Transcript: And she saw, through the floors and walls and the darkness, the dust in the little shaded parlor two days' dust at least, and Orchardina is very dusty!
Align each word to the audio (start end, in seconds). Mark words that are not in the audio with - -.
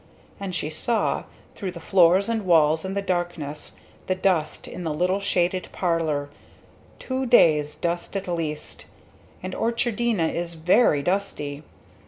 And 0.39 0.55
she 0.55 0.71
saw, 0.71 1.25
through 1.53 1.73
the 1.73 1.79
floors 1.79 2.27
and 2.27 2.43
walls 2.43 2.83
and 2.83 2.97
the 2.97 3.03
darkness, 3.03 3.73
the 4.07 4.15
dust 4.15 4.67
in 4.67 4.83
the 4.83 4.91
little 4.95 5.19
shaded 5.19 5.67
parlor 5.71 6.31
two 6.97 7.27
days' 7.27 7.75
dust 7.75 8.17
at 8.17 8.27
least, 8.27 8.85
and 9.43 9.53
Orchardina 9.53 10.29
is 10.33 10.55
very 10.55 11.03
dusty! 11.03 11.61